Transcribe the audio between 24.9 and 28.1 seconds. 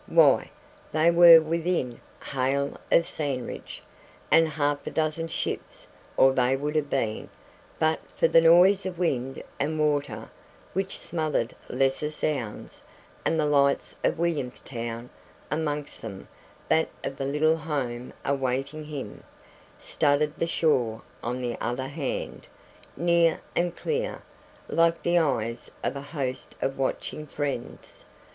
the eyes of a host of watching friends.